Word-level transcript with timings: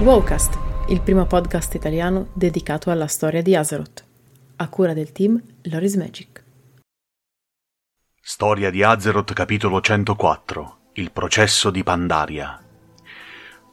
Wowcast, 0.00 0.56
il 0.90 1.00
primo 1.00 1.26
podcast 1.26 1.74
italiano 1.74 2.28
dedicato 2.32 2.92
alla 2.92 3.08
storia 3.08 3.42
di 3.42 3.56
Azeroth, 3.56 4.04
a 4.54 4.68
cura 4.68 4.92
del 4.92 5.10
team 5.10 5.42
Loris 5.62 5.96
Magic. 5.96 6.44
Storia 8.20 8.70
di 8.70 8.84
Azeroth 8.84 9.32
capitolo 9.32 9.80
104 9.80 10.76
Il 10.92 11.10
processo 11.10 11.70
di 11.70 11.82
Pandaria 11.82 12.62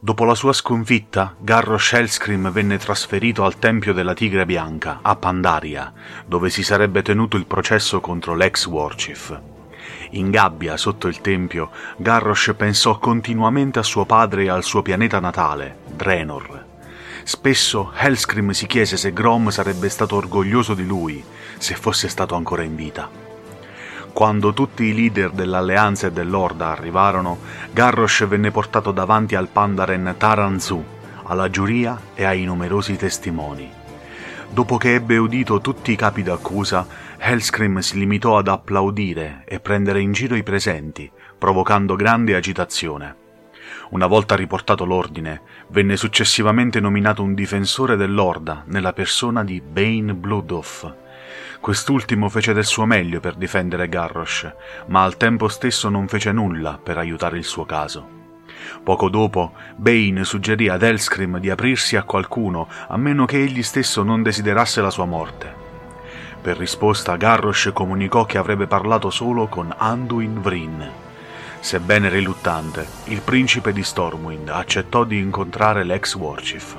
Dopo 0.00 0.24
la 0.24 0.34
sua 0.34 0.54
sconfitta, 0.54 1.36
Garrosh 1.38 1.92
Hellscream 1.92 2.50
venne 2.50 2.78
trasferito 2.78 3.44
al 3.44 3.58
Tempio 3.58 3.92
della 3.92 4.14
Tigre 4.14 4.46
Bianca, 4.46 5.00
a 5.02 5.16
Pandaria, 5.16 5.92
dove 6.24 6.48
si 6.48 6.62
sarebbe 6.62 7.02
tenuto 7.02 7.36
il 7.36 7.44
processo 7.44 8.00
contro 8.00 8.34
l'ex 8.34 8.64
Warchief. 8.64 9.53
In 10.10 10.30
gabbia 10.30 10.76
sotto 10.76 11.08
il 11.08 11.20
tempio, 11.20 11.70
Garrosh 11.96 12.54
pensò 12.56 12.98
continuamente 12.98 13.78
a 13.78 13.82
suo 13.82 14.04
padre 14.04 14.44
e 14.44 14.48
al 14.48 14.62
suo 14.62 14.82
pianeta 14.82 15.18
natale, 15.20 15.76
Draenor. 15.86 16.64
Spesso 17.24 17.92
Hellscream 17.96 18.50
si 18.50 18.66
chiese 18.66 18.96
se 18.96 19.12
Grom 19.12 19.48
sarebbe 19.48 19.88
stato 19.88 20.16
orgoglioso 20.16 20.74
di 20.74 20.84
lui 20.84 21.24
se 21.58 21.74
fosse 21.74 22.08
stato 22.08 22.34
ancora 22.34 22.62
in 22.62 22.76
vita. 22.76 23.08
Quando 24.12 24.52
tutti 24.52 24.84
i 24.84 24.94
leader 24.94 25.30
dell'Alleanza 25.30 26.06
e 26.06 26.12
dell'Orda 26.12 26.68
arrivarono, 26.68 27.38
Garrosh 27.72 28.26
venne 28.28 28.50
portato 28.50 28.92
davanti 28.92 29.34
al 29.34 29.48
Pandaren 29.48 30.14
Taranzu, 30.16 30.84
alla 31.24 31.50
giuria 31.50 31.98
e 32.14 32.24
ai 32.24 32.44
numerosi 32.44 32.96
testimoni. 32.96 33.68
Dopo 34.50 34.76
che 34.76 34.94
ebbe 34.94 35.16
udito 35.16 35.60
tutti 35.60 35.90
i 35.90 35.96
capi 35.96 36.22
d'accusa, 36.22 36.86
Hellscream 37.18 37.78
si 37.78 37.98
limitò 37.98 38.38
ad 38.38 38.48
applaudire 38.48 39.44
e 39.46 39.60
prendere 39.60 40.00
in 40.00 40.12
giro 40.12 40.34
i 40.34 40.42
presenti, 40.42 41.10
provocando 41.38 41.96
grande 41.96 42.34
agitazione. 42.34 43.16
Una 43.90 44.06
volta 44.06 44.34
riportato 44.34 44.84
l'ordine, 44.84 45.42
venne 45.68 45.96
successivamente 45.96 46.80
nominato 46.80 47.22
un 47.22 47.34
difensore 47.34 47.96
dell'Orda 47.96 48.64
nella 48.66 48.92
persona 48.92 49.44
di 49.44 49.60
Bane 49.60 50.14
Bloodoff. 50.14 50.92
Quest'ultimo 51.60 52.28
fece 52.28 52.52
del 52.52 52.64
suo 52.64 52.84
meglio 52.84 53.20
per 53.20 53.34
difendere 53.34 53.88
Garrosh, 53.88 54.52
ma 54.86 55.02
al 55.02 55.16
tempo 55.16 55.48
stesso 55.48 55.88
non 55.88 56.08
fece 56.08 56.32
nulla 56.32 56.78
per 56.82 56.98
aiutare 56.98 57.38
il 57.38 57.44
suo 57.44 57.64
caso. 57.64 58.22
Poco 58.82 59.08
dopo, 59.08 59.52
Bane 59.76 60.24
suggerì 60.24 60.68
ad 60.68 60.82
Hellscream 60.82 61.38
di 61.38 61.50
aprirsi 61.50 61.96
a 61.96 62.02
qualcuno 62.02 62.68
a 62.88 62.96
meno 62.96 63.24
che 63.24 63.42
egli 63.42 63.62
stesso 63.62 64.02
non 64.02 64.22
desiderasse 64.22 64.80
la 64.80 64.90
sua 64.90 65.04
morte. 65.04 65.53
Per 66.44 66.58
risposta, 66.58 67.16
Garrosh 67.16 67.70
comunicò 67.72 68.26
che 68.26 68.36
avrebbe 68.36 68.66
parlato 68.66 69.08
solo 69.08 69.46
con 69.46 69.74
Anduin 69.74 70.42
Vryn. 70.42 70.90
Sebbene 71.58 72.10
riluttante, 72.10 72.86
il 73.04 73.22
principe 73.22 73.72
di 73.72 73.82
Stormwind 73.82 74.50
accettò 74.50 75.04
di 75.04 75.16
incontrare 75.16 75.84
l'ex 75.84 76.14
Warchief. 76.16 76.76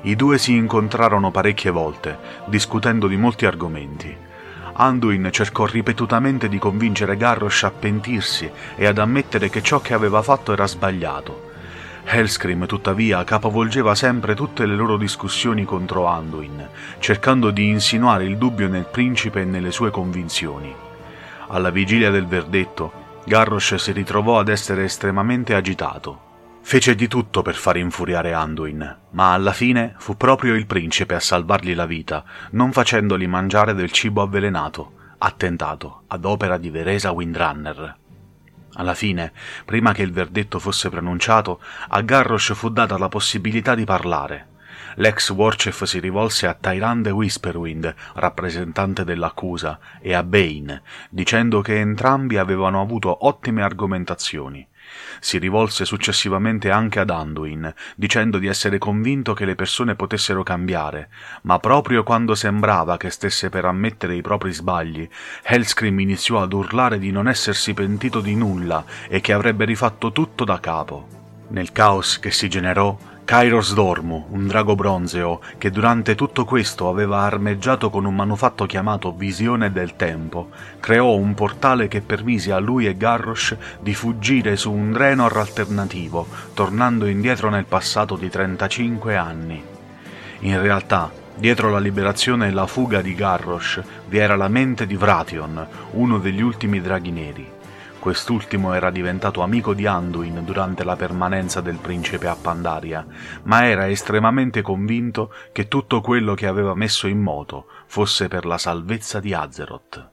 I 0.00 0.16
due 0.16 0.38
si 0.38 0.54
incontrarono 0.54 1.30
parecchie 1.30 1.70
volte, 1.70 2.16
discutendo 2.46 3.06
di 3.06 3.18
molti 3.18 3.44
argomenti. 3.44 4.16
Anduin 4.72 5.28
cercò 5.30 5.66
ripetutamente 5.66 6.48
di 6.48 6.56
convincere 6.56 7.18
Garrosh 7.18 7.64
a 7.64 7.70
pentirsi 7.70 8.50
e 8.76 8.86
ad 8.86 8.96
ammettere 8.96 9.50
che 9.50 9.62
ciò 9.62 9.80
che 9.80 9.92
aveva 9.92 10.22
fatto 10.22 10.54
era 10.54 10.66
sbagliato. 10.66 11.45
Hellscream, 12.08 12.66
tuttavia, 12.66 13.24
capovolgeva 13.24 13.96
sempre 13.96 14.36
tutte 14.36 14.64
le 14.64 14.76
loro 14.76 14.96
discussioni 14.96 15.64
contro 15.64 16.06
Anduin, 16.06 16.68
cercando 17.00 17.50
di 17.50 17.68
insinuare 17.68 18.24
il 18.24 18.38
dubbio 18.38 18.68
nel 18.68 18.86
principe 18.86 19.40
e 19.40 19.44
nelle 19.44 19.72
sue 19.72 19.90
convinzioni. 19.90 20.72
Alla 21.48 21.70
vigilia 21.70 22.10
del 22.10 22.26
verdetto, 22.26 23.20
Garrosh 23.24 23.74
si 23.74 23.90
ritrovò 23.90 24.38
ad 24.38 24.48
essere 24.48 24.84
estremamente 24.84 25.54
agitato. 25.54 26.22
Fece 26.60 26.94
di 26.94 27.08
tutto 27.08 27.42
per 27.42 27.54
far 27.54 27.76
infuriare 27.76 28.32
Anduin, 28.32 28.96
ma 29.10 29.32
alla 29.32 29.52
fine 29.52 29.94
fu 29.98 30.16
proprio 30.16 30.54
il 30.54 30.66
principe 30.66 31.14
a 31.14 31.20
salvargli 31.20 31.74
la 31.74 31.86
vita, 31.86 32.24
non 32.52 32.70
facendoli 32.70 33.26
mangiare 33.26 33.74
del 33.74 33.90
cibo 33.90 34.22
avvelenato, 34.22 34.92
attentato 35.18 36.02
ad 36.06 36.24
opera 36.24 36.56
di 36.56 36.70
Veresa 36.70 37.10
Windrunner. 37.10 37.96
Alla 38.78 38.94
fine, 38.94 39.32
prima 39.64 39.92
che 39.92 40.02
il 40.02 40.12
verdetto 40.12 40.58
fosse 40.58 40.90
pronunciato, 40.90 41.60
a 41.88 42.00
Garrosh 42.02 42.52
fu 42.54 42.68
data 42.68 42.98
la 42.98 43.08
possibilità 43.08 43.74
di 43.74 43.84
parlare. 43.84 44.54
L'ex 44.96 45.30
Warchef 45.30 45.84
si 45.84 45.98
rivolse 45.98 46.46
a 46.46 46.54
Tyrande 46.54 47.10
Whisperwind, 47.10 47.94
rappresentante 48.14 49.04
dell'accusa, 49.04 49.78
e 50.00 50.14
a 50.14 50.22
Bane, 50.22 50.82
dicendo 51.10 51.60
che 51.60 51.78
entrambi 51.78 52.36
avevano 52.36 52.80
avuto 52.80 53.26
ottime 53.26 53.62
argomentazioni. 53.62 54.66
Si 55.20 55.38
rivolse 55.38 55.84
successivamente 55.84 56.70
anche 56.70 57.00
ad 57.00 57.10
Anduin, 57.10 57.72
dicendo 57.96 58.38
di 58.38 58.46
essere 58.46 58.78
convinto 58.78 59.34
che 59.34 59.44
le 59.44 59.54
persone 59.54 59.94
potessero 59.94 60.42
cambiare, 60.42 61.08
ma 61.42 61.58
proprio 61.58 62.02
quando 62.02 62.34
sembrava 62.34 62.96
che 62.96 63.10
stesse 63.10 63.48
per 63.48 63.64
ammettere 63.64 64.14
i 64.14 64.22
propri 64.22 64.52
sbagli, 64.52 65.08
Hellscream 65.42 65.98
iniziò 66.00 66.42
ad 66.42 66.52
urlare 66.52 66.98
di 66.98 67.10
non 67.10 67.28
essersi 67.28 67.74
pentito 67.74 68.20
di 68.20 68.34
nulla 68.34 68.84
e 69.08 69.20
che 69.20 69.32
avrebbe 69.32 69.64
rifatto 69.64 70.12
tutto 70.12 70.44
da 70.44 70.60
capo. 70.60 71.08
Nel 71.48 71.72
caos 71.72 72.18
che 72.18 72.30
si 72.30 72.48
generò, 72.48 72.96
Kairos 73.26 73.74
Dormu, 73.74 74.26
un 74.30 74.46
drago 74.46 74.76
bronzeo, 74.76 75.40
che 75.58 75.72
durante 75.72 76.14
tutto 76.14 76.44
questo 76.44 76.88
aveva 76.88 77.22
armeggiato 77.22 77.90
con 77.90 78.04
un 78.04 78.14
manufatto 78.14 78.66
chiamato 78.66 79.10
Visione 79.10 79.72
del 79.72 79.96
Tempo, 79.96 80.50
creò 80.78 81.16
un 81.16 81.34
portale 81.34 81.88
che 81.88 82.02
permise 82.02 82.52
a 82.52 82.60
lui 82.60 82.86
e 82.86 82.96
Garrosh 82.96 83.56
di 83.80 83.94
fuggire 83.94 84.54
su 84.54 84.70
un 84.70 84.92
Draenor 84.92 85.38
alternativo, 85.38 86.24
tornando 86.54 87.06
indietro 87.06 87.50
nel 87.50 87.64
passato 87.64 88.14
di 88.14 88.30
35 88.30 89.16
anni. 89.16 89.60
In 90.42 90.60
realtà, 90.60 91.10
dietro 91.34 91.68
la 91.68 91.80
liberazione 91.80 92.46
e 92.46 92.52
la 92.52 92.68
fuga 92.68 93.02
di 93.02 93.16
Garrosh 93.16 93.82
vi 94.06 94.18
era 94.18 94.36
la 94.36 94.46
mente 94.46 94.86
di 94.86 94.94
Vration, 94.94 95.66
uno 95.94 96.18
degli 96.18 96.42
ultimi 96.42 96.80
draghi 96.80 97.10
neri. 97.10 97.54
Quest'ultimo 98.06 98.72
era 98.72 98.90
diventato 98.90 99.40
amico 99.40 99.74
di 99.74 99.84
Anduin 99.84 100.44
durante 100.44 100.84
la 100.84 100.94
permanenza 100.94 101.60
del 101.60 101.78
principe 101.78 102.28
a 102.28 102.36
Pandaria, 102.40 103.04
ma 103.42 103.66
era 103.66 103.88
estremamente 103.88 104.62
convinto 104.62 105.32
che 105.50 105.66
tutto 105.66 106.00
quello 106.00 106.34
che 106.34 106.46
aveva 106.46 106.76
messo 106.76 107.08
in 107.08 107.18
moto 107.18 107.66
fosse 107.88 108.28
per 108.28 108.44
la 108.44 108.58
salvezza 108.58 109.18
di 109.18 109.34
Azeroth. 109.34 110.10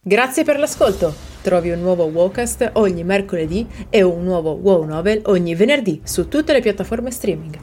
Grazie 0.00 0.42
per 0.42 0.58
l'ascolto! 0.58 1.14
Trovi 1.42 1.68
un 1.68 1.80
nuovo 1.80 2.04
Wowcast 2.04 2.70
ogni 2.76 3.04
mercoledì 3.04 3.66
e 3.90 4.00
un 4.00 4.24
nuovo 4.24 4.52
Wow 4.52 4.84
Novel 4.84 5.20
ogni 5.26 5.54
venerdì 5.54 6.00
su 6.02 6.28
tutte 6.28 6.54
le 6.54 6.60
piattaforme 6.60 7.10
streaming. 7.10 7.58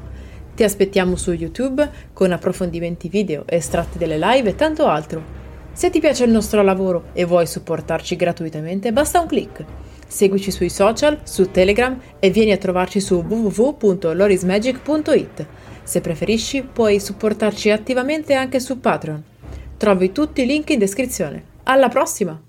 Ti 0.53 0.63
aspettiamo 0.63 1.15
su 1.15 1.31
YouTube 1.31 1.89
con 2.13 2.31
approfondimenti 2.31 3.07
video, 3.07 3.45
estratti 3.47 3.97
delle 3.97 4.19
live 4.19 4.51
e 4.51 4.55
tanto 4.55 4.85
altro. 4.85 5.41
Se 5.73 5.89
ti 5.89 5.99
piace 5.99 6.23
il 6.25 6.31
nostro 6.31 6.61
lavoro 6.61 7.05
e 7.13 7.25
vuoi 7.25 7.47
supportarci 7.47 8.15
gratuitamente, 8.15 8.93
basta 8.93 9.19
un 9.19 9.25
clic. 9.25 9.65
Seguici 10.07 10.51
sui 10.51 10.69
social, 10.69 11.21
su 11.23 11.49
Telegram 11.49 11.99
e 12.19 12.29
vieni 12.29 12.51
a 12.51 12.57
trovarci 12.57 13.01
su 13.01 13.25
www.lorismagic.it. 13.27 15.45
Se 15.81 15.99
preferisci, 15.99 16.61
puoi 16.61 16.99
supportarci 16.99 17.71
attivamente 17.71 18.35
anche 18.35 18.59
su 18.59 18.79
Patreon. 18.79 19.23
Trovi 19.75 20.11
tutti 20.11 20.43
i 20.43 20.45
link 20.45 20.69
in 20.69 20.77
descrizione. 20.77 21.43
Alla 21.63 21.89
prossima! 21.89 22.39